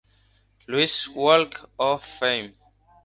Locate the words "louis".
0.67-1.07